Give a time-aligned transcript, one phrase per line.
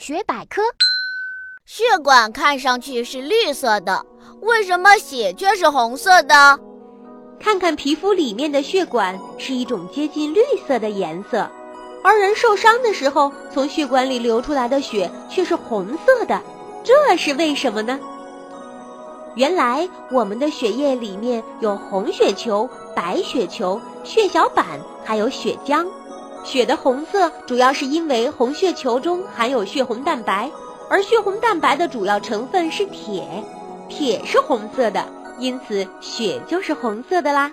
[0.00, 0.62] 大学百科：
[1.66, 4.06] 血管看上去是绿色的，
[4.40, 6.58] 为什么血却是红色的？
[7.38, 11.46] 看看皮肤里面的血管是一种接近绿色的颜色，
[12.02, 16.40] 而人受伤的时候，从血管里流出来的血却是红色的，
[16.82, 18.00] 这是为什么呢？
[19.34, 24.64] 原来我们的血液里面有红血球、白血球、血小板，
[25.04, 25.86] 还有血浆。
[26.44, 30.50] 血的红色主要是因为红血球中含有血红蛋白，
[30.88, 33.44] 而血红蛋白的主要成分是铁，
[33.88, 35.04] 铁是红色的，
[35.38, 37.52] 因此血就是红色的啦。